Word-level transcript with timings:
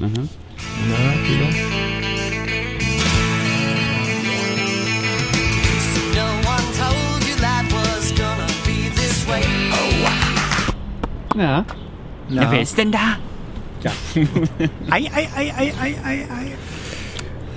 Mhm. 0.00 0.28
Na, 0.88 0.96
Kilo? 1.26 1.46
No 6.16 6.26
one 6.48 6.66
told 6.80 7.20
you 7.28 7.36
life 7.40 7.68
was 7.72 8.12
gonna 8.12 8.46
be 8.66 8.88
this 8.96 9.26
way. 9.28 9.42
Ja. 11.36 11.64
Na, 12.28 12.42
ja. 12.42 12.50
Wer 12.50 12.62
ist 12.62 12.76
denn 12.78 12.90
da? 12.92 13.16
Ja. 13.82 13.92
ei, 14.94 15.10
ei, 15.14 15.28
ei, 15.36 15.52
ei, 15.58 15.72
ei, 15.82 15.96
ei, 16.04 16.26
ei. 16.28 16.54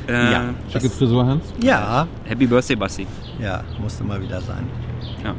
Äh, 0.08 0.32
Ja. 0.32 0.54
Schicke 0.70 0.90
Frisur, 0.90 1.26
Hans? 1.26 1.44
Ja, 1.62 2.08
Happy 2.28 2.46
Birthday, 2.46 2.76
Basti. 2.76 3.08
ja, 3.40 3.64
musste 3.80 4.04
mal 4.04 4.22
wieder 4.22 4.42
sein. 4.42 4.66
Ja. 5.24 5.34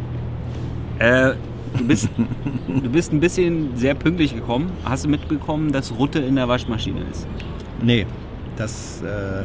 Äh, 0.98 1.34
du, 1.76 1.84
bist, 1.84 2.08
du 2.68 2.88
bist 2.90 3.12
ein 3.12 3.20
bisschen 3.20 3.76
sehr 3.76 3.94
pünktlich 3.94 4.34
gekommen. 4.34 4.70
Hast 4.84 5.04
du 5.04 5.08
mitbekommen, 5.08 5.72
dass 5.72 5.92
Rutte 5.98 6.18
in 6.20 6.36
der 6.36 6.48
Waschmaschine 6.48 7.00
ist? 7.10 7.26
Nee, 7.82 8.06
das 8.56 9.02
äh, 9.02 9.44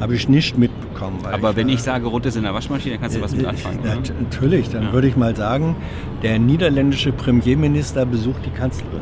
habe 0.00 0.14
ich 0.14 0.28
nicht 0.28 0.56
mitbekommen. 0.58 1.18
Aber 1.30 1.56
wenn 1.56 1.66
war- 1.68 1.74
ich 1.74 1.82
sage, 1.82 2.06
Rutte 2.06 2.28
ist 2.28 2.36
in 2.36 2.42
der 2.44 2.54
Waschmaschine, 2.54 2.98
kannst 2.98 3.16
du 3.16 3.20
was 3.22 3.34
mit 3.34 3.44
anfangen. 3.46 3.80
Ja, 3.84 3.92
oder? 3.92 4.00
natürlich, 4.20 4.68
dann 4.70 4.84
Ja. 4.84 4.92
würde 4.92 5.08
ich 5.08 5.16
mal 5.16 5.34
sagen, 5.36 5.76
der 6.22 6.38
niederländische 6.38 7.12
Premierminister 7.12 8.06
besucht 8.06 8.40
die 8.46 8.50
Kanzlerin. 8.50 9.00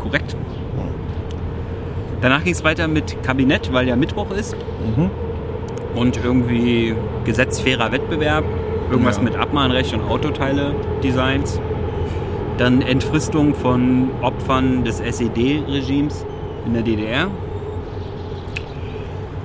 Korrekt. 0.00 0.36
Danach 2.20 2.44
ging 2.44 2.52
es 2.52 2.62
weiter 2.62 2.86
mit 2.86 3.20
Kabinett, 3.24 3.72
weil 3.72 3.88
ja 3.88 3.96
Mittwoch 3.96 4.30
ist. 4.30 4.54
Mhm. 4.96 5.10
Und 5.96 6.20
irgendwie 6.24 6.94
gesetzfairer 7.24 7.90
Wettbewerb. 7.92 8.44
Irgendwas 8.92 9.16
Ja. 9.16 9.22
mit 9.24 9.36
Abmahnrecht 9.36 9.92
und 9.94 10.02
Autoteile-Designs. 10.02 11.60
Dann 12.58 12.82
Entfristung 12.82 13.54
von 13.54 14.10
Opfern 14.20 14.84
des 14.84 15.00
SED-Regimes 15.00 16.24
in 16.66 16.74
der 16.74 16.82
DDR. 16.82 17.28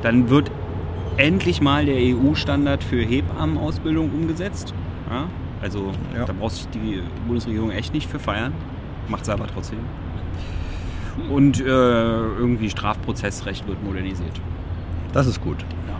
Dann 0.03 0.29
wird 0.29 0.51
endlich 1.17 1.61
mal 1.61 1.85
der 1.85 1.95
EU-Standard 1.97 2.83
für 2.83 3.01
Hebammenausbildung 3.01 4.11
umgesetzt. 4.13 4.73
Ja, 5.09 5.23
also 5.61 5.91
Ja. 6.15 6.25
da 6.25 6.33
braucht 6.33 6.51
sich 6.55 6.67
die 6.69 7.01
Bundesregierung 7.25 7.71
echt 7.71 7.93
nicht 7.93 8.09
für 8.09 8.19
feiern. 8.19 8.53
Macht 9.07 9.25
sie 9.25 9.31
aber 9.33 9.47
trotzdem. 9.47 9.79
Und 11.31 11.59
äh, 11.59 11.63
irgendwie 11.65 12.69
Strafprozessrecht 12.69 13.67
wird 13.67 13.83
modernisiert. 13.83 14.39
Das 15.13 15.25
ist 15.25 15.41
gut. 15.41 15.57
Ja. 15.87 15.95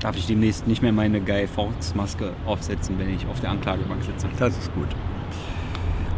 Darf 0.00 0.16
ich 0.16 0.26
demnächst 0.26 0.66
nicht 0.68 0.82
mehr 0.82 0.92
meine 0.92 1.20
Guy 1.20 1.46
Fawkes-Maske 1.46 2.32
aufsetzen, 2.46 2.98
wenn 2.98 3.12
ich 3.14 3.26
auf 3.26 3.40
der 3.40 3.50
Anklagebank 3.50 4.02
sitze. 4.04 4.28
Das 4.38 4.56
ist 4.56 4.72
gut. 4.74 4.88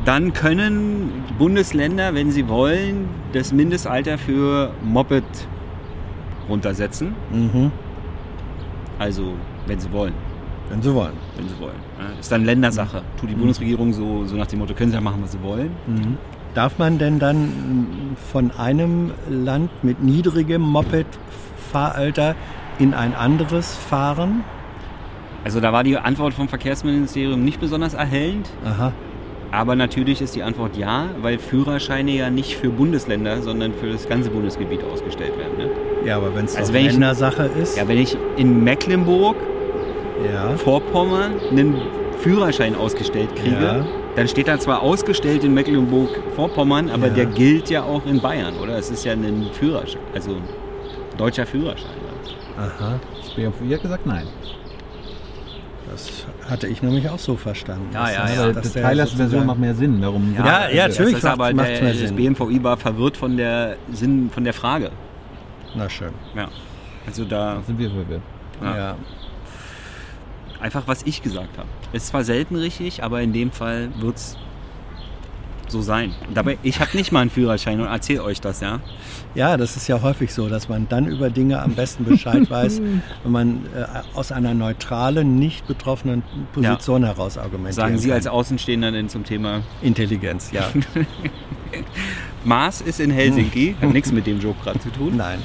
Dann 0.05 0.33
können 0.33 1.25
Bundesländer, 1.39 2.14
wenn 2.14 2.31
sie 2.31 2.48
wollen, 2.48 3.08
das 3.33 3.53
Mindestalter 3.53 4.19
für 4.19 4.73
Moped 4.83 5.25
runtersetzen. 6.48 7.14
Mhm. 7.33 7.70
Also, 8.98 9.34
wenn 9.67 9.78
sie 9.78 9.91
wollen. 9.92 10.14
Wenn 10.69 10.83
Sie 10.83 10.95
wollen. 10.95 11.14
Wenn 11.36 11.48
sie 11.48 11.58
wollen. 11.58 11.75
Ist 12.20 12.31
dann 12.31 12.45
Ländersache. 12.45 13.03
Tut 13.19 13.28
die 13.28 13.34
Bundesregierung 13.34 13.92
so, 13.92 14.25
so 14.25 14.36
nach 14.36 14.47
dem 14.47 14.61
Motto, 14.61 14.73
können 14.73 14.91
sie 14.91 14.97
ja 14.97 15.01
machen, 15.01 15.20
was 15.20 15.33
sie 15.33 15.42
wollen. 15.42 15.73
Mhm. 15.89 16.17
Darf 16.55 16.78
man 16.78 16.98
denn 16.98 17.19
dann 17.19 18.17
von 18.31 18.53
einem 18.53 19.11
Land 19.28 19.70
mit 19.83 20.01
niedrigem 20.01 20.62
Moped-Fahralter 20.62 22.36
in 22.81 22.95
ein 22.95 23.14
anderes 23.14 23.77
fahren? 23.77 24.42
Also 25.45 25.61
da 25.61 25.73
war 25.73 25.84
die 25.84 25.97
Antwort 25.97 26.34
vom 26.34 26.48
Verkehrsministerium 26.48 27.42
nicht 27.45 27.61
besonders 27.61 27.95
erhellend. 27.95 28.48
Aha. 28.64 28.92
Aber 29.53 29.75
natürlich 29.75 30.20
ist 30.20 30.36
die 30.36 30.42
Antwort 30.45 30.77
ja, 30.77 31.06
weil 31.23 31.39
Führerscheine 31.39 32.12
ja 32.12 32.31
nicht 32.31 32.56
für 32.56 32.69
Bundesländer, 32.69 33.42
sondern 33.42 33.73
für 33.75 33.91
das 33.91 34.08
ganze 34.08 34.31
Bundesgebiet 34.31 34.81
ausgestellt 34.84 35.33
werden. 35.39 35.56
Ne? 35.58 35.70
Ja, 36.06 36.19
aber 36.19 36.34
wenn 36.36 36.45
es 36.45 36.53
Also 36.56 36.61
also 36.61 36.75
wenn 36.75 36.86
ich- 36.86 36.92
Ländersache 36.92 37.51
ist, 37.61 37.77
Ja, 37.77 37.89
wenn 37.89 37.98
ich 37.98 38.17
in 38.36 38.62
Mecklenburg, 38.62 39.36
ja, 40.33 40.51
Vorpommern 40.57 41.33
einen 41.51 41.80
Führerschein 42.18 42.77
ausgestellt 42.77 43.35
kriege, 43.35 43.57
Ja. 43.61 43.86
dann 44.14 44.29
steht 44.29 44.47
da 44.47 44.58
zwar 44.58 44.83
ausgestellt 44.83 45.42
in 45.42 45.52
Mecklenburg-Vorpommern, 45.55 46.89
aber 46.91 47.08
Ja. 47.08 47.14
der 47.14 47.27
gilt 47.27 47.70
ja 47.70 47.83
auch 47.83 48.05
in 48.07 48.20
Bayern, 48.20 48.55
oder? 48.62 48.77
Es 48.79 48.91
ist 48.91 49.05
ja 49.05 49.14
ein 49.14 49.47
Führerschein, 49.52 50.01
also 50.14 50.30
ein 50.33 50.42
deutscher 51.17 51.47
Führerschein. 51.47 51.91
Aha. 52.61 53.01
Das 53.21 53.35
BMWI 53.35 53.75
hat 53.75 53.83
gesagt 53.83 54.07
nein. 54.07 54.27
Das 55.91 56.25
hatte 56.48 56.69
ich 56.69 56.83
nämlich 56.83 57.09
auch 57.09 57.19
so 57.19 57.37
verstanden. 57.37 57.89
Ja, 57.93 58.11
ja, 58.11 58.23
das- 58.27 58.37
ja. 58.37 58.53
Die 58.53 58.69
der 58.81 58.91
Tyler's 58.91 59.13
Version 59.13 59.47
macht 59.47 59.59
mehr 59.59 59.75
Sinn. 59.75 60.01
Darum 60.01 60.35
Ja, 60.37 60.69
ja, 60.69 60.87
das 60.87 60.98
natürlich 60.98 61.19
ist 61.19 61.25
aber 61.25 61.53
macht- 61.53 61.69
der, 61.69 61.93
das. 61.95 62.13
BMVI 62.13 62.63
war 62.63 62.77
verwirrt 62.77 63.17
von 63.17 63.37
der 63.37 63.77
Sinn, 63.93 64.31
von 64.33 64.45
der 64.45 64.53
Frage. 64.55 64.91
Na 65.75 65.89
schön. 65.89 66.13
Ja. 66.37 66.48
Also 67.07 67.25
da 67.25 67.61
sind 67.67 67.79
wir 67.79 67.91
verwirrt. 67.91 68.23
Ja. 68.63 68.77
Ja. 68.77 68.97
einfach, 70.61 70.83
was 70.87 71.03
ich 71.05 71.23
gesagt 71.23 71.57
habe. 71.57 71.67
Ist 71.92 72.09
zwar 72.09 72.23
selten 72.23 72.55
richtig, 72.57 73.03
aber 73.03 73.23
in 73.23 73.33
dem 73.33 73.51
Fall 73.51 73.89
wird 73.98 74.17
es 74.17 74.37
so 75.70 75.83
sein. 75.83 76.14
Dabei, 76.35 76.58
ich 76.63 76.81
habe 76.81 76.97
nicht 76.97 77.13
mal 77.13 77.20
einen 77.20 77.31
Führerschein 77.31 77.81
und 77.81 77.86
erzähle 77.86 78.25
euch 78.25 78.41
das, 78.41 78.61
ja. 78.61 78.81
ja, 79.35 79.57
das 79.57 79.77
ist 79.77 79.89
ja 79.89 80.03
häufig 80.03 80.33
so, 80.33 80.48
dass 80.48 80.69
man 80.69 80.89
dann 80.89 81.07
über 81.07 81.31
Dinge 81.31 81.63
am 81.63 81.75
besten 81.75 82.05
Bescheid 82.05 82.51
weiß, 82.51 82.81
wenn 83.23 83.33
man 83.33 83.67
äh, 83.75 83.85
aus 84.14 84.33
einer 84.33 84.55
neutralen, 84.55 85.39
nicht 85.39 85.67
betroffenen 85.67 86.23
Position 86.53 87.05
heraus 87.05 87.39
argumentiert. 87.39 87.75
Sagen 87.75 87.98
Sie 87.98 88.13
als 88.13 88.27
Außenstehender 88.27 88.92
denn 88.92 89.09
zum 89.09 89.25
Thema 89.25 89.63
Intelligenz, 89.83 90.51
ja. 90.53 90.64
Mars 92.45 92.80
ist 92.80 93.01
in 93.01 93.11
Helsinki, 93.11 93.77
hat 93.80 93.92
nichts 93.92 94.13
mit 94.13 94.27
dem 94.27 94.41
Joke 94.41 94.63
gerade 94.63 94.80
zu 94.80 94.91
tun. 94.91 95.17
Nein. 95.17 95.41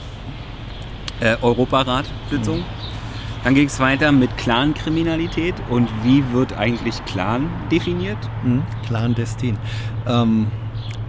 Äh, 1.20 1.38
Europarat-Sitzung. 1.42 2.64
Dann 3.46 3.54
ging 3.54 3.68
es 3.68 3.80
weiter 3.80 4.12
mit 4.12 4.36
Clankriminalität 4.38 5.54
und 5.70 5.88
wie 6.04 6.24
wird 6.34 6.58
eigentlich 6.58 7.06
Clan 7.06 7.48
definiert? 7.72 8.18
Hm? 8.42 8.64
Clandestin. 8.88 9.56
Ähm, 10.08 10.48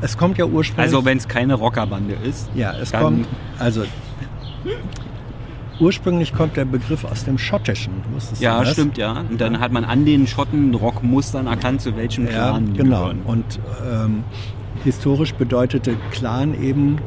es 0.03 0.19
kommt 0.19 0.37
ja 0.37 0.45
ursprünglich. 0.45 0.85
Also 0.93 1.07
wenn 1.07 1.17
es 1.17 1.29
keine 1.29 1.55
Rockerbande 1.55 2.13
ist. 2.13 2.51
ja, 2.55 2.75
es 2.75 2.93
kommt. 2.93 3.27
Also. 3.59 3.85
Ursprünglich 5.81 6.35
kommt 6.35 6.59
der 6.59 6.67
Begriff 6.67 7.07
aus 7.07 7.25
dem 7.25 7.39
Schottischen. 7.39 8.03
Du 8.03 8.45
Ja, 8.45 8.61
das? 8.61 8.73
stimmt, 8.75 8.99
ja. 8.99 9.25
Und 9.31 9.41
dann 9.41 9.59
hat 9.59 9.73
man 9.73 9.87
an 9.87 10.05
den 10.05 10.27
Schotten 10.27 10.75
Rockmustern 10.75 11.47
erkannt, 11.47 11.81
zu 11.81 11.97
welchem 11.97 12.27
Ja, 12.27 12.33
Clan 12.33 12.67
die 12.67 12.79
genau. 12.81 13.01
gehören. 13.01 13.23
Und 13.25 13.61
ähm, 13.91 14.25
historisch 14.85 15.33
bedeutete 15.33 15.97
Clan 16.11 16.53
eben 16.63 16.99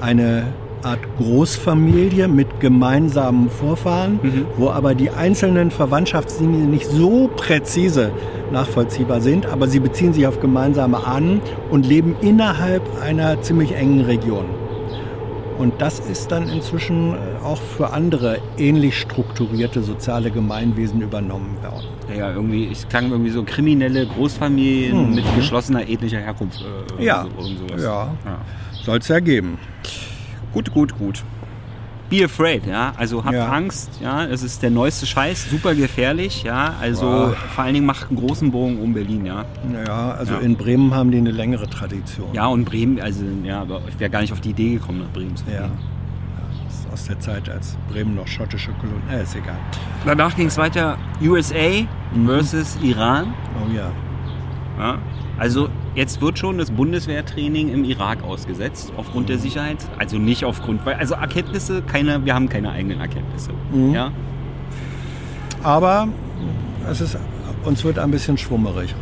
eine 0.00 0.44
Art 0.82 1.00
Großfamilie 1.18 2.28
mit 2.28 2.60
gemeinsamen 2.60 3.50
Vorfahren, 3.50 4.20
Mhm. 4.22 4.46
wo 4.56 4.70
aber 4.70 4.94
die 4.94 5.10
einzelnen 5.10 5.70
Verwandtschaftslinien 5.70 6.70
nicht 6.70 6.86
so 6.86 7.28
präzise 7.36 8.10
nachvollziehbar 8.52 9.20
sind, 9.20 9.46
aber 9.46 9.66
sie 9.68 9.80
beziehen 9.80 10.12
sich 10.12 10.26
auf 10.26 10.40
gemeinsame 10.40 11.06
Ahnen 11.06 11.40
und 11.70 11.86
leben 11.86 12.16
innerhalb 12.20 12.82
einer 13.02 13.40
ziemlich 13.42 13.72
engen 13.74 14.02
Region. 14.02 14.44
Und 15.58 15.80
das 15.82 15.98
ist 15.98 16.30
dann 16.30 16.48
inzwischen 16.48 17.14
äh, 17.14 17.44
auch 17.44 17.60
für 17.60 17.90
andere 17.92 18.38
ähnlich 18.58 18.96
strukturierte 18.96 19.82
soziale 19.82 20.30
Gemeinwesen 20.30 21.00
übernommen 21.02 21.56
worden. 21.60 21.86
Ja, 22.16 22.32
irgendwie, 22.32 22.68
es 22.70 22.88
klang 22.88 23.10
irgendwie 23.10 23.30
so 23.32 23.42
kriminelle 23.42 24.06
Großfamilien 24.06 25.08
Mhm. 25.08 25.14
mit 25.16 25.24
geschlossener 25.34 25.88
ethnischer 25.88 26.20
Herkunft. 26.20 26.64
Äh, 27.00 27.04
Ja. 27.04 27.26
so. 27.36 27.74
Ja. 27.76 27.82
ja. 28.24 28.38
Soll 28.84 28.98
es 28.98 29.08
ja 29.08 29.18
geben. 29.18 29.58
Gut, 30.52 30.70
gut, 30.72 30.96
gut. 30.98 31.22
Be 32.10 32.24
afraid, 32.24 32.66
ja. 32.66 32.92
Also 32.96 33.22
habt 33.22 33.34
Ja. 33.34 33.48
Angst, 33.52 34.00
ja. 34.02 34.24
Es 34.24 34.42
ist 34.42 34.62
der 34.62 34.70
neueste 34.70 35.04
Scheiß, 35.06 35.50
super 35.50 35.74
gefährlich, 35.74 36.42
ja. 36.42 36.72
Also 36.80 37.02
Boah. 37.04 37.36
vor 37.54 37.64
allen 37.64 37.74
Dingen 37.74 37.84
macht 37.86 38.08
einen 38.08 38.18
großen 38.18 38.50
Bogen 38.50 38.78
um 38.80 38.94
Berlin, 38.94 39.26
ja. 39.26 39.44
Ja, 39.86 40.12
also 40.12 40.32
Ja. 40.34 40.38
in 40.40 40.56
Bremen 40.56 40.94
haben 40.94 41.10
die 41.10 41.18
eine 41.18 41.32
längere 41.32 41.68
Tradition. 41.68 42.28
Ja, 42.32 42.46
und 42.46 42.64
Bremen, 42.64 42.98
also 42.98 43.22
ja, 43.44 43.60
aber 43.60 43.82
ich 43.88 44.00
wäre 44.00 44.08
gar 44.10 44.22
nicht 44.22 44.32
auf 44.32 44.40
die 44.40 44.50
Idee 44.50 44.74
gekommen, 44.74 45.00
nach 45.00 45.12
Bremen 45.12 45.36
zu 45.36 45.44
gehen. 45.44 45.54
ja 45.54 45.68
das 46.64 46.80
ist 46.80 46.92
aus 46.92 47.04
der 47.06 47.20
Zeit, 47.20 47.48
als 47.50 47.76
Bremen 47.92 48.14
noch 48.14 48.26
schottische 48.26 48.70
Kolonie. 48.72 49.00
Äh, 49.12 49.22
ist 49.22 49.36
egal. 49.36 49.56
Danach 50.06 50.34
ging 50.34 50.46
es 50.46 50.56
weiter 50.56 50.96
USA 51.22 51.84
versus 52.26 52.78
Iran. 52.82 53.34
Oh 53.62 53.70
ja. 53.74 53.90
Ja. 54.78 54.98
Also 55.38 55.68
jetzt 55.98 56.20
wird 56.20 56.38
schon 56.38 56.58
das 56.58 56.70
Bundeswehrtraining 56.70 57.72
im 57.72 57.82
Irak 57.82 58.22
ausgesetzt 58.22 58.92
aufgrund 58.96 59.28
der 59.28 59.38
Sicherheit. 59.38 59.78
Also 59.98 60.16
nicht 60.16 60.44
aufgrund, 60.44 60.86
weil 60.86 60.94
also 60.94 61.14
Erkenntnisse, 61.14 61.82
keine, 61.82 62.24
wir 62.24 62.34
haben 62.34 62.48
keine 62.48 62.70
eigenen 62.70 63.00
Erkenntnisse. 63.00 63.50
Mhm. 63.72 63.94
Ja. 63.94 64.12
Aber 65.64 66.06
es 66.88 67.00
ist, 67.00 67.18
uns 67.64 67.82
wird 67.82 67.98
ein 67.98 68.12
bisschen 68.12 68.38
schwummerig. 68.38 68.94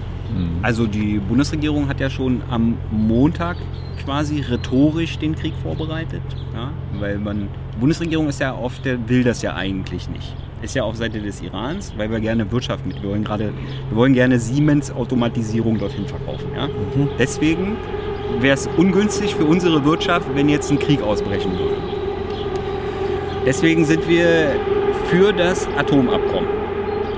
Also 0.62 0.86
die 0.86 1.18
Bundesregierung 1.18 1.88
hat 1.88 2.00
ja 2.00 2.10
schon 2.10 2.42
am 2.50 2.76
Montag 2.90 3.56
quasi 4.04 4.40
rhetorisch 4.40 5.18
den 5.18 5.34
Krieg 5.34 5.54
vorbereitet. 5.62 6.22
Ja. 6.54 6.70
Weil 6.98 7.18
man, 7.18 7.48
die 7.74 7.78
Bundesregierung 7.78 8.28
ist 8.28 8.40
ja 8.40 8.54
oft, 8.54 8.84
der 8.84 9.08
will 9.08 9.22
das 9.22 9.42
ja 9.42 9.54
eigentlich 9.54 10.08
nicht. 10.08 10.34
Ist 10.62 10.74
ja 10.74 10.84
auf 10.84 10.96
Seite 10.96 11.20
des 11.20 11.42
Irans, 11.42 11.92
weil 11.96 12.10
wir 12.10 12.18
gerne 12.20 12.50
Wirtschaft 12.50 12.86
mit, 12.86 13.02
wir 13.02 13.10
wollen 13.10 13.24
gerade, 13.24 13.52
wir 13.90 13.96
wollen 13.96 14.14
gerne 14.14 14.38
Siemens 14.38 14.90
Automatisierung 14.90 15.78
dorthin 15.78 16.06
verkaufen. 16.06 16.46
Ja. 16.56 16.66
Mhm. 16.66 17.10
Deswegen 17.18 17.76
wäre 18.40 18.54
es 18.54 18.68
ungünstig 18.76 19.34
für 19.34 19.44
unsere 19.44 19.84
Wirtschaft, 19.84 20.26
wenn 20.34 20.48
jetzt 20.48 20.70
ein 20.70 20.78
Krieg 20.78 21.02
ausbrechen 21.02 21.52
würde. 21.52 21.76
Deswegen 23.44 23.84
sind 23.84 24.08
wir 24.08 24.56
für 25.04 25.32
das 25.32 25.68
Atomabkommen. 25.76 26.48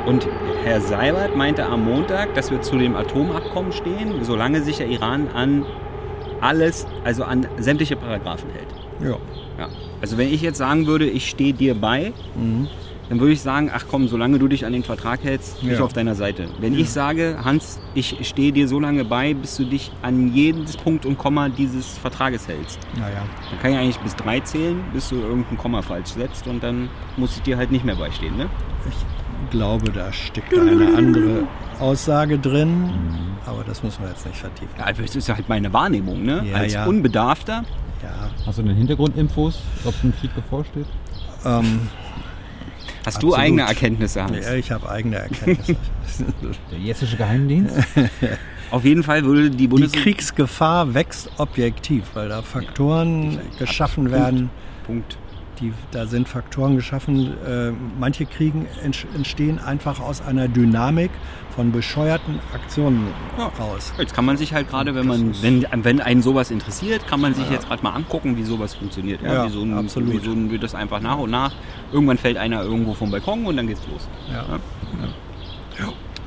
Und 0.05 0.27
Herr 0.65 0.81
Seibert 0.81 1.37
meinte 1.37 1.65
am 1.65 1.85
Montag, 1.85 2.35
dass 2.35 2.51
wir 2.51 2.61
zu 2.61 2.77
dem 2.77 2.97
Atomabkommen 2.97 3.73
stehen, 3.73 4.13
solange 4.23 4.63
sich 4.63 4.79
der 4.79 4.89
Iran 4.89 5.29
an 5.33 5.65
alles, 6.41 6.87
also 7.05 7.25
an 7.25 7.47
sämtliche 7.59 7.97
Paragraphen 7.97 8.51
hält. 8.51 9.11
Ja. 9.11 9.17
Ja. 9.59 9.69
Also 10.01 10.19
wenn 10.19 10.33
ich 10.33 10.43
jetzt 10.43 10.59
sagen 10.59 10.87
würde, 10.87 11.07
ich 11.07 11.29
stehe 11.29 11.53
dir 11.53 11.75
bei, 11.75 12.13
Mhm. 12.37 12.69
Dann 13.09 13.21
würde 13.21 13.33
ich 13.33 13.41
sagen, 13.41 13.71
ach 13.75 13.85
komm, 13.91 14.07
solange 14.09 14.39
du 14.39 14.49
dich 14.49 14.67
an 14.67 14.73
den 14.73 14.83
Vertrag 14.85 15.23
hältst, 15.23 15.61
bin 15.61 15.71
ich 15.71 15.79
Ja. 15.79 15.85
auf 15.85 15.93
deiner 15.93 16.15
Seite. 16.15 16.49
Wenn 16.61 16.75
ich 16.75 16.91
sage, 16.91 17.39
Hans, 17.45 17.79
ich 17.95 18.17
stehe 18.29 18.53
dir 18.53 18.69
so 18.69 18.79
lange 18.81 19.05
bei, 19.05 19.35
bis 19.35 19.57
du 19.57 19.65
dich 19.65 19.91
an 20.03 20.33
jedes 20.35 20.77
Punkt 20.77 21.07
und 21.07 21.17
Komma 21.19 21.49
dieses 21.49 21.97
Vertrages 21.99 22.47
hältst, 22.49 22.79
Naja. 22.97 23.23
dann 23.51 23.61
kann 23.61 23.73
ich 23.73 23.79
eigentlich 23.79 23.99
bis 24.01 24.15
drei 24.17 24.41
zählen, 24.41 24.81
bis 24.93 25.09
du 25.09 25.17
irgendein 25.17 25.57
Komma 25.59 25.83
falsch 25.83 26.11
setzt 26.11 26.47
und 26.47 26.63
dann 26.63 26.89
muss 27.17 27.37
ich 27.37 27.43
dir 27.43 27.57
halt 27.57 27.71
nicht 27.71 27.85
mehr 27.85 27.97
beistehen. 27.97 28.37
Ne? 28.37 28.47
Ich 28.89 29.51
glaube, 29.51 29.91
da 29.91 30.13
steckt 30.13 30.53
eine 30.59 30.95
andere 30.97 31.45
Aussage 31.81 32.39
drin, 32.39 32.91
aber 33.47 33.65
das 33.65 33.83
müssen 33.83 34.03
wir 34.03 34.11
jetzt 34.11 34.27
nicht 34.27 34.37
vertiefen. 34.39 34.75
Ja, 34.79 34.93
das 34.93 35.17
ist 35.17 35.29
halt 35.29 35.49
meine 35.49 35.73
Wahrnehmung. 35.73 36.23
Ne? 36.25 36.45
Ja, 36.51 36.57
Als 36.59 36.75
ja. 36.75 36.85
Unbedarfter. 36.87 37.65
Ja, 38.03 38.31
Hast 38.47 38.59
du 38.59 38.63
denn 38.63 38.77
Hintergrundinfos, 38.77 39.61
ob 39.85 39.95
ein 40.05 40.13
Krieg 40.21 40.35
bevorsteht? 40.35 40.87
ähm, 41.47 41.89
Hast 43.05 43.17
Absolut. 43.17 43.37
du 43.37 43.39
eigene 43.41 43.63
Erkenntnisse, 43.63 44.23
Hans? 44.23 44.45
ja 44.47 44.55
ich 44.55 44.71
habe 44.71 44.89
eigene 44.89 45.17
Erkenntnisse. 45.17 45.77
Der 46.71 46.79
jessische 46.79 47.17
Geheimdienst? 47.17 47.77
Auf 48.71 48.85
jeden 48.85 49.03
Fall 49.03 49.25
würde 49.25 49.51
die 49.51 49.57
Die 49.57 49.69
Bundesregierung... 49.69 50.05
Kriegsgefahr 50.05 50.93
wächst 50.95 51.31
objektiv, 51.39 52.05
weil 52.15 52.29
da 52.29 52.43
Faktoren 52.43 53.39
geschaffen 53.59 54.11
werden. 54.11 54.51
Punkt. 54.85 55.17
Die, 55.61 55.73
da 55.91 56.07
sind 56.07 56.29
Faktoren 56.29 56.77
geschaffen. 56.77 57.33
Äh, 57.45 57.73
manche 57.99 58.27
Kriegen 58.27 58.67
entstehen 59.15 59.59
einfach 59.59 59.99
aus 60.01 60.21
einer 60.21 60.47
Dynamik 60.47 61.11
von 61.57 61.73
bescheuerten 61.73 62.39
Aktionen 62.55 63.09
Ja. 63.37 63.47
raus. 63.59 63.93
Jetzt 63.99 64.15
kann 64.15 64.25
man 64.25 64.37
sich 64.37 64.53
halt 64.55 64.69
gerade, 64.71 64.95
wenn 64.95 65.07
man, 65.09 65.35
wenn, 65.43 65.67
wenn 65.73 66.01
einen 66.01 66.23
sowas 66.23 66.53
interessiert, 66.53 67.09
kann 67.09 67.21
man 67.21 67.35
sich 67.35 67.51
jetzt 67.51 67.67
gerade 67.67 67.83
mal 67.83 67.91
angucken, 67.91 68.37
wie 68.37 68.45
sowas 68.45 68.75
funktioniert. 68.75 69.21
Ja, 69.23 69.33
Ja, 69.35 69.47
wie 69.47 69.51
so 69.53 69.63
ein, 69.63 69.77
absolut. 69.77 70.13
Wie 70.13 70.25
so 70.25 70.31
ein, 70.31 70.51
wird 70.53 70.63
das 70.63 70.77
einfach 70.77 71.01
nach 71.01 71.19
und 71.19 71.31
nach. 71.31 71.53
Irgendwann 71.93 72.19
fällt 72.19 72.37
einer 72.37 72.63
irgendwo 72.63 72.95
vom 72.95 73.11
Balkon 73.11 73.47
und 73.47 73.57
dann 73.57 73.67
geht's 73.67 73.83
los. 73.91 74.07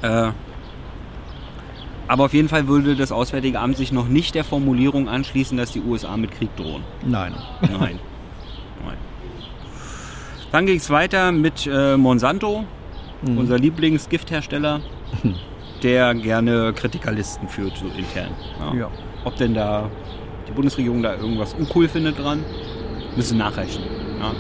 Ja. 0.02 0.28
Äh, 0.30 0.32
aber 2.08 2.26
auf 2.26 2.34
jeden 2.34 2.50
Fall 2.50 2.68
würde 2.68 2.96
das 2.96 3.12
Auswärtige 3.12 3.60
Amt 3.60 3.78
sich 3.78 3.92
noch 3.92 4.08
nicht 4.08 4.36
der 4.36 4.44
Formulierung 4.44 5.08
anschließen, 5.08 5.58
dass 5.58 5.72
die 5.72 5.82
USA 5.82 6.18
mit 6.18 6.32
Krieg 6.32 6.54
drohen. 6.56 6.84
Nein. 7.06 7.34
Nein. 7.62 8.00
Nein. 8.84 8.98
Dann 10.52 10.66
ging 10.66 10.78
es 10.78 10.90
weiter 10.90 11.32
mit 11.32 11.68
äh, 11.72 11.96
Monsanto, 11.98 12.66
Mhm. 13.24 13.38
unser 13.38 13.60
Lieblingsgifthersteller, 13.60 14.82
der 15.84 16.16
gerne 16.16 16.74
Kritikerlisten 16.74 17.48
führt, 17.48 17.78
so 17.78 17.86
intern. 17.96 18.32
Ja. 18.76 18.90
Ob 19.26 19.36
denn 19.36 19.54
da 19.54 19.92
die 20.48 20.52
Bundesregierung 20.54 21.04
da 21.04 21.16
irgendwas 21.16 21.54
uncool 21.54 21.88
findet 21.88 22.18
dran, 22.18 22.44
müssen 23.16 23.38
nachreichen. 23.38 23.84
Ja. 24.20 24.32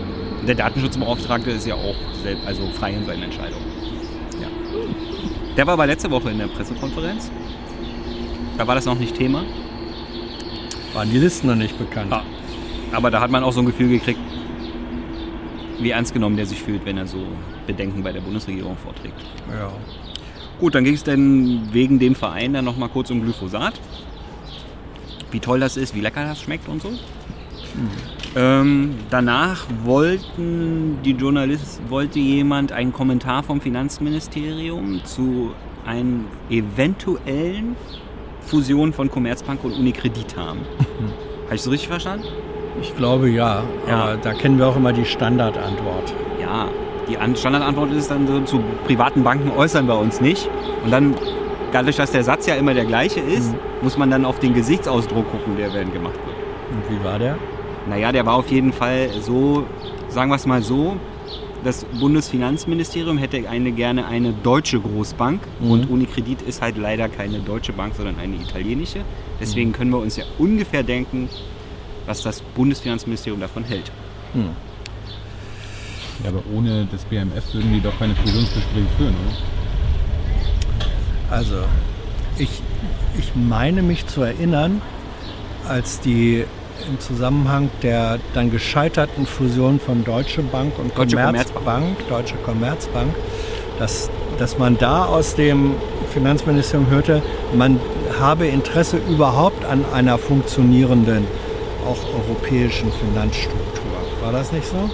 Der 0.47 0.55
Datenschutzbeauftragte 0.55 1.51
ist 1.51 1.67
ja 1.67 1.75
auch 1.75 1.95
selbst, 2.23 2.45
also 2.47 2.67
frei 2.71 2.93
in 2.93 3.05
seinen 3.05 3.23
Entscheidungen. 3.23 3.65
Ja. 4.41 4.47
Der 5.55 5.67
war 5.67 5.73
aber 5.73 5.85
letzte 5.85 6.09
Woche 6.09 6.31
in 6.31 6.39
der 6.39 6.47
Pressekonferenz. 6.47 7.31
Da 8.57 8.65
war 8.65 8.75
das 8.75 8.85
noch 8.85 8.97
nicht 8.97 9.15
Thema. 9.15 9.43
Waren 10.93 11.11
die 11.11 11.19
Listen 11.19 11.47
noch 11.47 11.55
nicht 11.55 11.77
bekannt? 11.77 12.11
Ah. 12.11 12.23
Aber 12.91 13.11
da 13.11 13.21
hat 13.21 13.31
man 13.31 13.43
auch 13.43 13.53
so 13.53 13.61
ein 13.61 13.65
Gefühl 13.65 13.89
gekriegt, 13.89 14.19
wie 15.79 15.91
ernst 15.91 16.13
genommen 16.13 16.35
der 16.35 16.45
sich 16.45 16.61
fühlt, 16.61 16.85
wenn 16.85 16.97
er 16.97 17.07
so 17.07 17.19
Bedenken 17.67 18.03
bei 18.03 18.11
der 18.11 18.21
Bundesregierung 18.21 18.77
vorträgt. 18.77 19.19
Ja. 19.49 19.71
Gut, 20.59 20.75
dann 20.75 20.83
ging 20.83 20.93
es 20.93 21.03
dann 21.03 21.69
wegen 21.71 21.97
dem 21.99 22.13
Verein 22.15 22.53
dann 22.53 22.65
nochmal 22.65 22.89
kurz 22.89 23.09
um 23.09 23.21
Glyphosat. 23.21 23.73
Wie 25.31 25.39
toll 25.39 25.59
das 25.59 25.77
ist, 25.77 25.95
wie 25.95 26.01
lecker 26.01 26.23
das 26.25 26.41
schmeckt 26.41 26.67
und 26.67 26.81
so. 26.81 26.89
Ähm, 28.35 28.95
danach 29.09 29.65
wollten 29.83 30.99
die 31.03 31.11
Journalisten, 31.11 31.89
wollte 31.89 32.19
jemand 32.19 32.71
einen 32.71 32.93
Kommentar 32.93 33.43
vom 33.43 33.59
Finanzministerium 33.59 35.01
zu 35.03 35.51
einer 35.85 36.21
eventuellen 36.49 37.75
Fusion 38.41 38.93
von 38.93 39.11
Commerzbank 39.11 39.63
und 39.63 39.73
Unicredit 39.73 40.37
haben. 40.37 40.59
Habe 41.45 41.55
ich 41.55 41.61
so 41.61 41.69
richtig 41.71 41.89
verstanden? 41.89 42.25
Ich 42.81 42.95
glaube 42.95 43.29
ja, 43.29 43.63
Ja. 43.87 43.95
aber 44.03 44.17
da 44.17 44.33
kennen 44.33 44.57
wir 44.57 44.67
auch 44.67 44.77
immer 44.77 44.93
die 44.93 45.03
Standardantwort. 45.05 46.13
Ja, 46.39 46.69
die 47.09 47.17
An- 47.17 47.35
Standardantwort 47.35 47.91
ist 47.91 48.09
dann 48.09 48.25
so, 48.27 48.39
zu 48.41 48.61
privaten 48.85 49.23
Banken 49.23 49.51
äußern 49.51 49.87
wir 49.87 49.97
uns 49.99 50.21
nicht. 50.21 50.49
Und 50.85 50.91
dann, 50.91 51.15
dadurch, 51.73 51.97
dass 51.97 52.11
der 52.11 52.23
Satz 52.23 52.47
ja 52.47 52.55
immer 52.55 52.73
der 52.73 52.85
gleiche 52.85 53.19
ist, 53.19 53.53
muss 53.81 53.97
man 53.97 54.09
dann 54.09 54.23
auf 54.23 54.39
den 54.39 54.53
Gesichtsausdruck 54.53 55.29
gucken, 55.29 55.57
der 55.57 55.73
während 55.73 55.91
gemacht 55.93 56.15
wird. 56.25 56.37
Und 56.89 56.97
wie 56.99 57.03
war 57.03 57.19
der? 57.19 57.35
Naja, 57.87 58.11
der 58.11 58.25
war 58.25 58.35
auf 58.35 58.51
jeden 58.51 58.73
Fall 58.73 59.09
so, 59.21 59.65
sagen 60.09 60.29
wir 60.29 60.35
es 60.35 60.45
mal 60.45 60.61
so, 60.61 60.97
das 61.63 61.85
Bundesfinanzministerium 61.99 63.17
hätte 63.17 63.47
eine, 63.47 63.71
gerne 63.71 64.07
eine 64.07 64.33
deutsche 64.33 64.79
Großbank 64.79 65.41
und 65.59 65.89
Unicredit 65.89 66.41
ist 66.41 66.61
halt 66.61 66.77
leider 66.77 67.07
keine 67.07 67.39
deutsche 67.39 67.71
Bank, 67.71 67.93
sondern 67.95 68.17
eine 68.17 68.35
italienische. 68.35 69.01
Deswegen 69.39 69.71
können 69.71 69.91
wir 69.91 69.99
uns 69.99 70.17
ja 70.17 70.23
ungefähr 70.39 70.81
denken, 70.81 71.29
was 72.07 72.23
das 72.23 72.41
Bundesfinanzministerium 72.41 73.39
davon 73.39 73.63
hält. 73.63 73.91
Hm. 74.33 74.49
Ja, 76.23 76.29
aber 76.29 76.43
ohne 76.53 76.87
das 76.91 77.03
BMF 77.05 77.53
würden 77.53 77.73
die 77.73 77.81
doch 77.81 77.97
keine 77.99 78.15
Fusionsgespräche 78.15 78.87
führen, 78.97 79.15
oder? 79.25 81.35
Also, 81.35 81.55
ich, 82.37 82.61
ich 83.17 83.31
meine 83.35 83.81
mich 83.81 84.07
zu 84.07 84.21
erinnern, 84.21 84.81
als 85.67 85.99
die 85.99 86.45
im 86.87 86.99
Zusammenhang 86.99 87.69
der 87.81 88.19
dann 88.33 88.51
gescheiterten 88.51 89.25
Fusion 89.25 89.79
von 89.79 90.03
Deutsche 90.03 90.41
Bank 90.41 90.77
und 90.77 90.97
Deutsche 90.97 91.17
Commerzbank, 91.17 92.07
Deutsche 92.09 92.35
Commerzbank, 92.45 93.13
dass, 93.79 94.09
dass 94.37 94.57
man 94.57 94.77
da 94.77 95.05
aus 95.05 95.35
dem 95.35 95.75
Finanzministerium 96.13 96.89
hörte, 96.89 97.21
man 97.55 97.79
habe 98.19 98.47
Interesse 98.47 98.97
überhaupt 99.09 99.65
an 99.65 99.85
einer 99.93 100.17
funktionierenden, 100.17 101.25
auch 101.85 101.97
europäischen 102.13 102.91
Finanzstruktur. 102.91 103.91
War 104.21 104.31
das 104.31 104.51
nicht 104.51 104.65
so? 104.67 104.89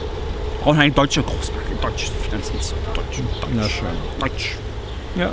brauchen 0.67 0.79
eine 0.79 0.91
deutsche 0.91 1.24
Großbank, 1.24 1.82
deutsche 1.82 2.12
Finanzinstitut, 2.12 2.77
deutsche, 2.94 3.22
deutsch, 3.39 3.51
Na 3.53 3.63
schön. 3.70 3.88
deutsch, 4.20 4.56
Ja. 5.15 5.32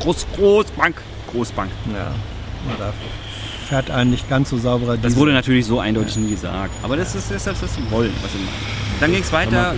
Groß, 0.00 0.26
Großbank, 0.36 1.02
Großbank. 1.32 1.70
Ja. 1.92 2.12
Da 2.78 2.92
fährt 3.70 3.90
ein 3.90 4.10
nicht 4.10 4.28
ganz 4.28 4.50
so 4.50 4.58
sauberer 4.58 4.96
Das 4.96 5.02
Diesel. 5.02 5.20
wurde 5.20 5.32
natürlich 5.32 5.64
so 5.64 5.78
eindeutig 5.78 6.16
nie 6.16 6.30
gesagt. 6.30 6.72
Aber 6.82 6.96
das 6.96 7.14
ist 7.14 7.30
das, 7.30 7.46
ist 7.46 7.62
das 7.62 7.74
sie 7.76 7.90
wollen, 7.90 8.12
was 8.20 8.32
sie 8.32 8.38
meinen. 8.38 8.48
Dann 8.98 9.12
ging 9.12 9.22
es 9.22 9.32
weiter. 9.32 9.74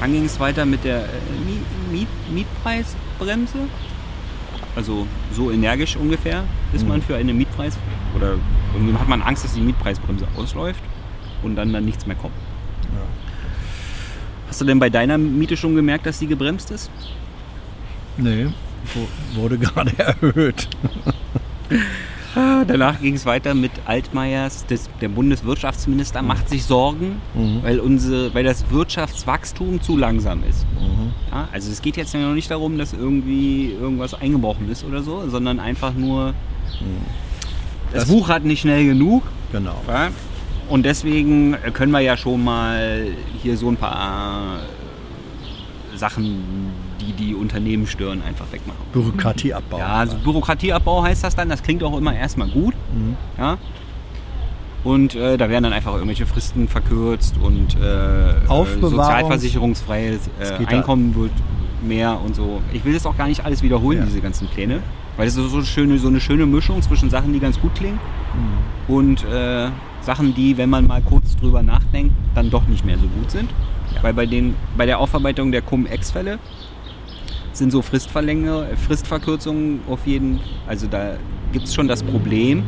Dann 0.00 0.12
ging 0.12 0.24
es 0.24 0.38
weiter 0.40 0.64
mit 0.64 0.84
der 0.84 1.00
äh, 1.00 1.08
Miet, 1.44 1.60
Miet, 1.90 2.08
Mietpreisbremse. 2.32 3.58
Also 4.76 5.06
so 5.34 5.50
energisch 5.50 5.96
ungefähr 5.96 6.44
ist 6.72 6.86
man 6.86 7.02
für 7.02 7.16
eine 7.16 7.34
Mietpreis 7.34 7.76
oder 8.16 8.36
hat 8.98 9.08
man 9.08 9.20
Angst, 9.20 9.44
dass 9.44 9.52
die 9.54 9.60
Mietpreisbremse 9.60 10.26
ausläuft 10.36 10.82
und 11.42 11.56
dann 11.56 11.72
dann 11.72 11.84
nichts 11.84 12.06
mehr 12.06 12.16
kommt. 12.16 12.34
Hast 14.48 14.60
du 14.60 14.64
denn 14.64 14.78
bei 14.78 14.88
deiner 14.88 15.18
Miete 15.18 15.56
schon 15.56 15.74
gemerkt, 15.74 16.06
dass 16.06 16.20
die 16.20 16.26
gebremst 16.26 16.70
ist? 16.70 16.90
Nee, 18.16 18.46
wurde 19.34 19.58
gerade 19.66 19.92
erhöht. 19.98 20.68
Danach 22.66 22.98
ging 23.00 23.14
es 23.14 23.26
weiter 23.26 23.52
mit 23.52 23.70
Altmaiers, 23.84 24.64
das, 24.66 24.88
der 25.02 25.08
Bundeswirtschaftsminister 25.10 26.22
macht 26.22 26.48
sich 26.48 26.64
Sorgen, 26.64 27.20
weil, 27.62 27.78
unsere, 27.78 28.32
weil 28.32 28.42
das 28.44 28.70
Wirtschaftswachstum 28.70 29.82
zu 29.82 29.98
langsam 29.98 30.42
ist. 30.48 30.64
Ja, 31.30 31.48
also 31.52 31.70
es 31.70 31.82
geht 31.82 31.98
jetzt 31.98 32.14
ja 32.14 32.20
noch 32.20 32.32
nicht 32.34 32.50
darum, 32.50 32.78
dass 32.78 32.94
irgendwie 32.94 33.72
irgendwas 33.78 34.14
eingebrochen 34.14 34.70
ist 34.70 34.82
oder 34.82 35.02
so, 35.02 35.28
sondern 35.28 35.60
einfach 35.60 35.92
nur, 35.92 36.32
das, 37.92 38.04
Das- 38.04 38.08
Buch 38.08 38.28
hat 38.30 38.44
nicht 38.44 38.62
schnell 38.62 38.86
genug. 38.86 39.24
Genau. 39.52 39.82
Ja? 39.86 40.08
Und 40.70 40.86
deswegen 40.86 41.54
können 41.74 41.92
wir 41.92 42.00
ja 42.00 42.16
schon 42.16 42.42
mal 42.42 43.08
hier 43.42 43.58
so 43.58 43.68
ein 43.68 43.76
paar 43.76 44.60
Sachen, 46.02 46.42
die 47.00 47.12
die 47.12 47.32
Unternehmen 47.34 47.86
stören, 47.86 48.22
einfach 48.26 48.46
wegmachen. 48.50 48.80
Bürokratieabbau. 48.92 49.78
Ja, 49.78 49.86
also 50.02 50.16
Bürokratieabbau 50.16 51.04
heißt 51.04 51.22
das 51.22 51.36
dann. 51.36 51.48
Das 51.48 51.62
klingt 51.62 51.82
auch 51.84 51.96
immer 51.96 52.12
erstmal 52.14 52.48
gut. 52.48 52.74
Ja. 53.38 53.56
Und 54.82 55.14
äh, 55.14 55.36
da 55.36 55.48
werden 55.48 55.62
dann 55.62 55.72
einfach 55.72 55.92
irgendwelche 55.94 56.26
Fristen 56.26 56.66
verkürzt 56.66 57.36
und 57.40 57.76
äh, 57.80 58.34
sozialversicherungsfreies 58.80 60.28
Es 60.40 60.50
äh, 60.50 60.58
da- 60.64 60.66
Einkommen 60.68 61.14
wird 61.14 61.30
mehr 61.86 62.18
und 62.20 62.34
so. 62.34 62.60
Ich 62.72 62.84
will 62.84 62.94
das 62.94 63.06
auch 63.06 63.16
gar 63.16 63.28
nicht 63.28 63.44
alles 63.44 63.62
wiederholen, 63.62 63.98
Ja. 63.98 64.04
diese 64.04 64.20
ganzen 64.20 64.48
Pläne. 64.48 64.80
Weil 65.16 65.28
es 65.28 65.36
ist 65.36 65.50
so, 65.50 65.58
eine 65.58 65.66
schöne, 65.66 65.98
so 65.98 66.08
eine 66.08 66.20
schöne 66.20 66.46
Mischung 66.46 66.80
zwischen 66.82 67.10
Sachen, 67.10 67.32
die 67.32 67.38
ganz 67.38 67.60
gut 67.60 67.74
klingen 67.74 68.00
Mhm. 68.34 68.94
und 68.94 69.24
äh, 69.24 69.68
Sachen, 70.00 70.34
die, 70.34 70.56
wenn 70.56 70.70
man 70.70 70.86
mal 70.86 71.02
kurz 71.02 71.36
drüber 71.36 71.62
nachdenkt, 71.62 72.14
dann 72.34 72.50
doch 72.50 72.66
nicht 72.66 72.84
mehr 72.84 72.96
so 72.98 73.06
gut 73.06 73.30
sind. 73.30 73.50
Weil 74.00 74.14
bei, 74.14 74.26
den, 74.26 74.54
bei 74.76 74.86
der 74.86 74.98
Aufarbeitung 74.98 75.52
der 75.52 75.62
Cum-Ex-Fälle 75.62 76.38
sind 77.52 77.70
so 77.70 77.82
Fristverlänge, 77.82 78.68
Fristverkürzungen 78.86 79.80
auf 79.88 80.06
jeden 80.06 80.40
Also 80.66 80.86
da 80.86 81.16
gibt 81.52 81.66
es 81.66 81.74
schon 81.74 81.88
das 81.88 82.02
Problem, 82.02 82.64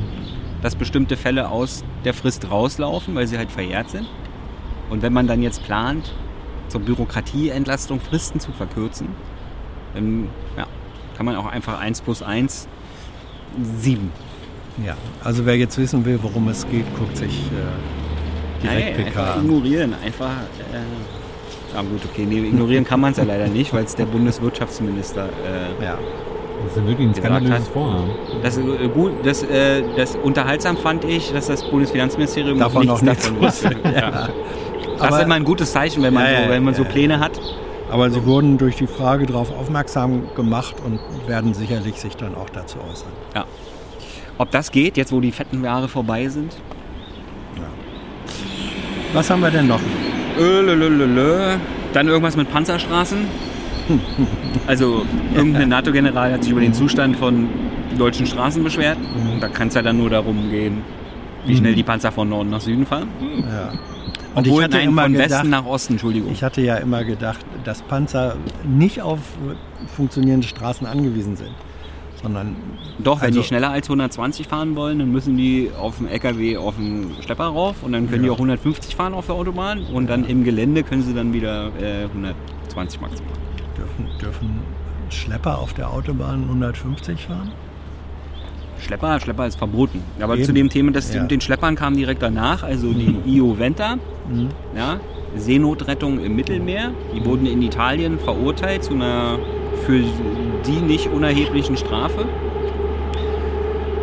dass 0.63 0.75
bestimmte 0.75 1.17
Fälle 1.17 1.49
aus 1.49 1.85
der 2.05 2.15
Frist 2.15 2.51
rauslaufen, 2.51 3.15
weil 3.15 3.27
sie 3.27 3.39
halt 3.39 3.51
verjährt 3.51 3.91
sind. 3.91 4.07
Und 4.91 5.03
wenn 5.03 5.13
man 5.13 5.27
dann 5.27 5.43
jetzt 5.43 5.65
plant, 5.65 6.13
zur 6.69 6.81
Bürokratieentlastung 6.81 8.01
Fristen 8.01 8.41
zu 8.41 8.53
verkürzen, 8.53 9.09
dann 9.95 10.29
ja, 10.57 10.67
kann 11.17 11.27
man 11.27 11.37
auch 11.37 11.47
einfach 11.47 11.79
1 11.79 12.01
plus 12.01 12.23
1 12.23 12.69
7 13.81 14.11
Ja, 14.85 14.97
also 15.23 15.47
wer 15.47 15.57
jetzt 15.57 15.79
wissen 15.79 16.05
will, 16.05 16.19
worum 16.23 16.49
es 16.49 16.67
geht, 16.69 16.87
guckt 16.99 17.17
sich 17.17 17.47
äh, 17.53 18.04
direkt 18.65 18.97
Nein, 18.99 19.07
PK 19.07 19.21
einfach 19.23 19.37
ignorieren. 19.43 19.95
Einfach. 20.05 20.27
Äh, 20.73 21.75
ja 21.75 21.81
gut, 21.83 22.01
okay, 22.11 22.27
nee, 22.29 22.39
ignorieren 22.39 22.85
kann 22.85 23.01
man 23.01 23.13
es 23.13 23.19
ja 23.19 23.25
leider 23.25 23.49
nicht, 23.49 23.73
weil 23.75 23.85
es 23.85 23.95
der 23.97 24.07
Bundeswirtschaftsminister. 24.07 25.25
Äh, 25.27 25.85
Ja. 25.85 25.99
Das 26.63 26.71
ist 26.73 26.79
ja 26.83 26.87
wirklich 26.89 27.09
ein 27.09 27.15
skandalöses. 27.15 27.69
Vorhaben. 27.69 28.11
das, 28.43 28.57
äh, 28.57 28.63
gut, 28.95 29.13
das, 29.25 29.43
äh, 29.43 29.83
das 29.97 30.15
unterhaltsam 30.17 30.77
fand 30.77 31.05
ich, 31.05 31.33
dass 31.33 31.49
das 31.49 31.63
Bundesfinanzministerium 31.69 32.59
Davon 32.59 32.87
noch 32.87 33.03
nichts 33.03 33.25
davon 33.25 33.41
wusste. 33.43 33.71
ja. 33.85 34.29
Das 34.99 35.01
Aber- 35.09 35.17
ist 35.19 35.25
immer 35.25 35.35
ein 35.35 35.45
gutes 35.45 35.73
Zeichen, 35.73 36.03
wenn 36.05 36.15
man 36.15 36.25
Ja, 36.25 36.31
ja, 36.33 36.45
so, 36.45 36.51
wenn 36.51 36.63
man 36.65 36.75
so 36.75 36.85
ja. 36.85 36.89
Pläne 36.89 37.19
hat. 37.21 37.33
Aber 37.91 38.09
sie 38.11 38.25
wurden 38.25 38.57
durch 38.57 38.77
die 38.77 38.87
Frage 38.87 39.27
darauf 39.27 39.51
aufmerksam 39.55 40.23
gemacht 40.37 40.77
und 40.87 41.01
werden 41.29 41.53
sicherlich 41.55 41.97
sich 42.01 42.17
dann 42.17 42.35
auch 42.35 42.49
dazu 42.51 42.79
äußern. 42.79 43.11
Ja. 43.35 43.45
Ob 44.39 44.51
das 44.53 44.71
geht, 44.71 44.97
jetzt 44.97 45.13
wo 45.13 45.21
die 45.21 45.33
fetten 45.33 45.63
Jahre 45.65 45.89
vorbei 45.89 46.29
sind? 46.29 46.57
Was 49.15 49.31
haben 49.31 49.43
wir 49.43 49.51
denn 49.51 49.69
noch? 49.69 49.81
Ölölölölö. 50.37 51.57
Dann 51.93 52.09
irgendwas 52.09 52.37
mit 52.37 52.51
Panzerstraßen. 52.53 53.19
Also 54.67 55.05
irgendein 55.35 55.69
NATO-General 55.69 56.33
hat 56.33 56.43
sich 56.43 56.51
über 56.53 56.63
den 56.63 56.73
Zustand 56.73 57.17
von 57.17 57.49
deutschen 57.99 58.25
Straßen 58.25 58.65
beschwert. 58.65 58.97
Und 59.15 59.41
da 59.43 59.49
kann 59.49 59.69
es 59.69 59.75
ja 59.75 59.83
dann 59.83 59.99
nur 59.99 60.09
darum 60.09 60.51
gehen, 60.51 60.81
wie 61.45 61.55
schnell 61.55 61.75
die 61.75 61.83
Panzer 61.83 62.11
von 62.11 62.31
Norden 62.31 62.49
nach 62.49 62.63
Süden 62.63 62.87
fahren. 62.87 63.09
Ja. 63.21 63.73
Und 64.35 64.47
Obwohl, 64.47 64.63
ich 64.63 64.65
hatte 64.65 64.77
nein, 64.79 64.89
immer 64.89 65.03
von 65.03 65.13
gedacht, 65.13 65.31
Westen 65.31 65.51
nach 65.51 65.67
Osten, 65.67 65.93
Entschuldigung. 65.95 66.33
ich 66.33 66.43
hatte 66.43 66.63
ja 66.63 66.77
immer 66.77 67.05
gedacht, 67.05 67.45
dass 67.65 67.83
Panzer 67.83 68.37
nicht 68.67 69.03
auf 69.03 69.19
funktionierende 69.95 70.47
Straßen 70.49 70.87
angewiesen 70.87 71.37
sind, 71.37 71.53
sondern 72.25 72.57
Doch, 72.99 73.21
wenn 73.21 73.29
also- 73.29 73.41
die 73.43 73.47
schneller 73.47 73.71
als 73.71 73.89
120 73.89 74.49
fahren 74.49 74.75
wollen, 74.75 74.99
dann 74.99 75.13
müssen 75.13 75.37
die 75.37 75.71
auf 75.79 75.99
dem 75.99 76.09
LKW 76.09 76.57
auf 76.57 76.75
den 76.77 77.13
Schlepper 77.23 77.45
rauf 77.45 77.77
und 77.83 77.93
dann 77.93 78.09
können 78.11 78.23
die 78.23 78.29
Ja. 78.29 78.33
auch 78.35 78.39
150 78.39 78.97
fahren 78.97 79.15
auf 79.15 79.27
der 79.27 79.35
Autobahn 79.37 79.85
und 79.93 80.09
dann 80.11 80.25
im 80.25 80.43
Gelände 80.43 80.83
können 80.83 81.03
sie 81.03 81.15
dann 81.15 81.33
wieder 81.33 81.67
äh, 81.81 82.09
120 82.13 83.01
maximal. 83.01 83.33
dürfen, 83.77 84.07
dürfen 84.21 84.51
Schlepper 85.11 85.59
auf 85.59 85.75
der 85.75 85.91
Autobahn 85.93 86.45
150 86.49 87.27
fahren? 87.27 87.51
Schlepper, 88.79 89.19
Schlepper 89.21 89.47
ist 89.47 89.57
verboten. 89.57 90.03
Aber 90.21 90.35
Eben. 90.37 90.45
zu 90.45 90.53
dem 90.53 90.69
Thema, 90.69 90.91
das 90.93 91.13
Ja. 91.15 91.23
mit 91.23 91.31
den 91.31 91.41
Schleppern 91.41 91.75
kam 91.75 91.97
direkt 91.97 92.23
danach, 92.23 92.63
also 92.63 92.93
die 92.93 93.17
IO 93.27 93.59
Venta, 93.59 93.97
Mhm. 94.29 94.49
ja, 94.77 95.01
Seenotrettung 95.37 96.23
im 96.25 96.37
Mittelmeer, 96.37 96.91
die 97.15 97.25
wurden 97.25 97.47
in 97.47 97.63
Italien 97.63 98.19
verurteilt 98.19 98.85
zu 98.85 98.95
einer 98.95 99.39
für 99.87 100.01
die 100.67 100.81
nicht 100.81 101.09
unerheblichen 101.09 101.77
Strafe. 101.77 102.27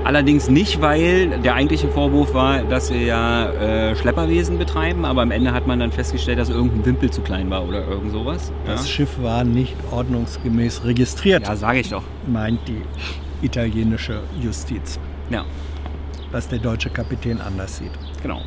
Allerdings 0.03 0.49
nicht, 0.49 0.81
weil 0.81 1.29
der 1.41 1.53
eigentliche 1.53 1.87
Vorwurf 1.87 2.33
war, 2.33 2.63
dass 2.63 2.87
sie 2.87 3.05
ja 3.05 3.49
äh, 3.51 3.95
Schlepperwesen 3.95 4.57
betreiben, 4.57 5.05
aber 5.05 5.21
am 5.21 5.29
Ende 5.31 5.53
hat 5.53 5.67
man 5.67 5.79
dann 5.79 5.91
festgestellt, 5.91 6.39
dass 6.39 6.49
irgendein 6.49 6.85
Wimpel 6.85 7.11
zu 7.11 7.21
klein 7.21 7.49
war 7.51 7.67
oder 7.67 7.87
irgend 7.87 8.11
sowas. 8.11 8.51
Das 8.65 8.81
Ja, 8.81 8.87
Schiff 8.91 9.21
war 9.21 9.43
nicht 9.43 9.75
ordnungsgemäß 9.91 10.83
registriert, 10.85 11.47
ja 11.47 11.55
sage 11.55 11.81
ich 11.81 11.89
doch. 11.89 12.03
meint 12.25 12.59
die 12.67 12.81
italienische 13.45 14.21
Justiz. 14.41 14.99
Ja. 15.29 15.45
Was 16.31 16.47
der 16.47 16.59
deutsche 16.59 16.89
Kapitän 16.89 17.39
anders 17.39 17.77
sieht. 17.77 17.91
Genau. 18.23 18.41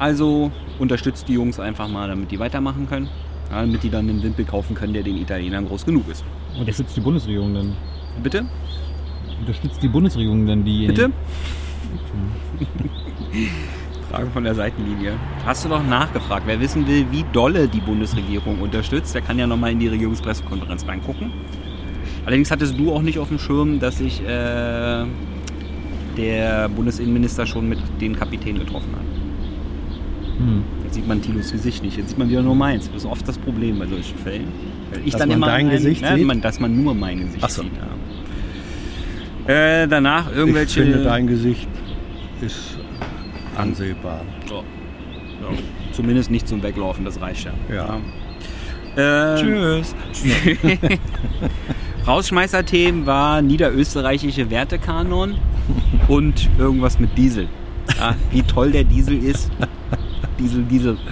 Also 0.00 0.50
unterstützt 0.80 1.28
die 1.28 1.34
Jungs 1.34 1.60
einfach 1.60 1.88
mal, 1.88 2.08
damit 2.08 2.30
die 2.30 2.38
weitermachen 2.40 2.88
können. 2.88 3.08
Ja, 3.50 3.62
damit 3.62 3.82
die 3.82 3.90
dann 3.90 4.08
einen 4.08 4.22
Wimpel 4.22 4.44
kaufen 4.44 4.74
können, 4.74 4.92
der 4.92 5.02
den 5.02 5.16
Italienern 5.16 5.66
groß 5.66 5.86
genug 5.86 6.08
ist. 6.08 6.24
Unterstützt 6.58 6.96
die 6.96 7.00
Bundesregierung 7.00 7.54
denn? 7.54 7.72
Bitte? 8.22 8.44
Unterstützt 9.40 9.82
die 9.82 9.88
Bundesregierung 9.88 10.46
denn 10.46 10.64
die? 10.64 10.86
Bitte? 10.86 11.10
Frage 14.10 14.30
von 14.30 14.44
der 14.44 14.54
Seitenlinie. 14.54 15.14
Hast 15.44 15.64
du 15.64 15.68
doch 15.68 15.82
nachgefragt. 15.82 16.44
Wer 16.46 16.60
wissen 16.60 16.86
will, 16.86 17.06
wie 17.10 17.24
dolle 17.32 17.68
die 17.68 17.80
Bundesregierung 17.80 18.60
unterstützt, 18.60 19.14
der 19.14 19.22
kann 19.22 19.38
ja 19.38 19.46
nochmal 19.46 19.72
in 19.72 19.78
die 19.78 19.88
Regierungspressekonferenz 19.88 20.86
reingucken. 20.86 21.32
Allerdings 22.24 22.50
hattest 22.50 22.78
du 22.78 22.92
auch 22.92 23.02
nicht 23.02 23.18
auf 23.18 23.28
dem 23.28 23.38
Schirm, 23.38 23.80
dass 23.80 23.98
sich 23.98 24.22
äh, 24.22 25.04
der 26.16 26.68
Bundesinnenminister 26.68 27.46
schon 27.46 27.68
mit 27.68 27.78
den 28.00 28.16
Kapitänen 28.16 28.60
getroffen 28.60 28.92
hat. 28.92 30.38
Hm. 30.38 30.64
Jetzt 30.88 30.94
sieht 30.94 31.06
man 31.06 31.20
Tilos 31.20 31.52
Gesicht 31.52 31.82
nicht, 31.82 31.98
jetzt 31.98 32.08
sieht 32.08 32.18
man 32.18 32.30
wieder 32.30 32.40
nur 32.40 32.54
meins. 32.54 32.86
Das 32.86 33.02
ist 33.02 33.04
oft 33.04 33.28
das 33.28 33.36
Problem 33.36 33.78
bei 33.78 33.86
solchen 33.86 34.16
Fällen. 34.16 34.46
Weil 34.90 35.02
ich 35.04 35.12
Dass 35.12 35.18
dann 35.20 35.28
man 35.28 35.36
immer 35.36 35.46
dein 35.48 35.66
mein- 35.66 35.76
Gesicht 35.76 36.00
ja, 36.00 36.16
sieht? 36.16 36.24
Man, 36.26 36.40
dass 36.40 36.60
man 36.60 36.82
nur 36.82 36.94
mein 36.94 37.18
Gesicht 37.20 37.44
Ach 37.44 37.50
so. 37.50 37.60
sieht. 37.60 37.72
Ja. 39.46 39.52
Äh, 39.82 39.86
danach 39.86 40.34
irgendwelche. 40.34 40.80
Ich 40.82 40.86
finde, 40.88 41.04
dein 41.04 41.26
Gesicht 41.26 41.68
ist 42.40 42.78
ansehbar. 43.54 44.22
Ja. 44.48 44.54
Ja. 44.56 44.62
Zumindest 45.92 46.30
nicht 46.30 46.48
zum 46.48 46.62
Weglaufen, 46.62 47.04
das 47.04 47.20
reicht 47.20 47.44
ja. 47.44 47.52
Ja. 47.70 48.00
Ja. 48.96 49.34
Äh, 49.34 49.40
Tschüss. 49.42 49.94
Rausschmeißerthemen 52.06 53.04
war 53.04 53.42
niederösterreichische 53.42 54.48
Wertekanon 54.48 55.34
und 56.08 56.48
irgendwas 56.56 56.98
mit 56.98 57.18
Diesel. 57.18 57.46
Ja, 57.98 58.14
wie 58.30 58.42
toll 58.42 58.70
der 58.72 58.84
Diesel 58.84 59.22
ist. 59.22 59.50
Diesel, 60.38 60.62
Diesel. 60.64 60.96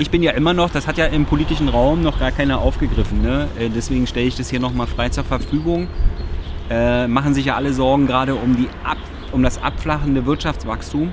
Ich 0.00 0.10
bin 0.10 0.24
ja 0.24 0.32
immer 0.32 0.52
noch, 0.54 0.70
das 0.70 0.88
hat 0.88 0.98
ja 0.98 1.06
im 1.06 1.24
politischen 1.24 1.68
Raum 1.68 2.02
noch 2.02 2.18
gar 2.18 2.32
keiner 2.32 2.58
aufgegriffen. 2.58 3.22
Ne? 3.22 3.46
Äh, 3.56 3.68
Deswegen 3.68 4.08
stelle 4.08 4.26
ich 4.26 4.34
das 4.34 4.50
hier 4.50 4.58
nochmal 4.58 4.88
frei 4.88 5.08
zur 5.08 5.22
Verfügung. 5.22 5.86
Äh, 6.68 7.06
machen 7.06 7.32
sich 7.32 7.44
ja 7.46 7.54
alle 7.54 7.72
Sorgen 7.72 8.08
gerade 8.08 8.34
um, 8.34 8.56
die 8.56 8.68
Ab 8.82 8.96
um 9.30 9.42
das 9.42 9.62
abflachende 9.62 10.26
Wirtschaftswachstum. 10.26 11.12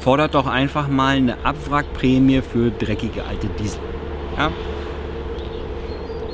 Fordert 0.00 0.34
doch 0.34 0.46
einfach 0.46 0.88
mal 0.88 1.16
eine 1.16 1.44
Abwrackprämie 1.44 2.40
für 2.42 2.70
dreckige 2.70 3.24
alte 3.24 3.46
Diesel. 3.58 3.80
Ja? 4.36 4.50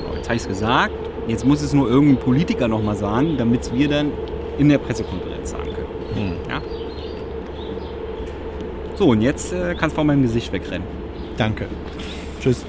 So, 0.09 0.17
Jetzt 0.17 0.27
habe 0.29 0.37
ich 0.37 0.43
es 0.43 0.49
gesagt. 0.49 0.95
Jetzt 1.27 1.45
muss 1.47 1.63
es 1.63 1.73
nur 1.73 1.89
irgendein 1.89 2.19
Politiker 2.19 2.67
nochmal 2.67 2.97
sagen, 2.97 3.37
damit 3.37 3.61
es 3.63 3.73
wir 3.73 3.89
dann 3.89 4.13
in 4.59 4.69
der 4.69 4.79
Pressekonferenz 4.79 5.51
sagen 5.51 5.71
können. 5.75 6.37
Ja? 6.49 6.61
So, 9.01 9.09
und 9.09 9.23
jetzt 9.23 9.51
äh, 9.51 9.75
kannst 9.77 9.95
du 9.95 10.01
von 10.01 10.09
meinem 10.09 10.21
Gesicht 10.21 10.53
wegrennen. 10.53 10.87
Danke. 11.39 11.69
Tschüss. 12.39 12.67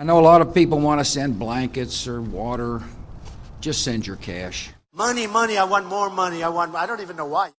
I 0.00 0.02
know 0.02 0.18
a 0.18 0.22
lot 0.22 0.40
of 0.40 0.54
people 0.54 0.78
want 0.80 0.98
to 0.98 1.04
send 1.04 1.38
blankets 1.38 2.08
or 2.08 2.22
water. 2.22 2.80
Just 3.60 3.84
send 3.84 4.06
your 4.06 4.16
cash. 4.16 4.70
Money, 4.94 5.26
money, 5.26 5.58
I 5.58 5.64
want 5.64 5.90
more 5.90 6.08
money. 6.08 6.42
I 6.42 6.48
want, 6.48 6.74
I 6.74 6.86
don't 6.86 7.02
even 7.02 7.16
know 7.16 7.26
why. 7.26 7.50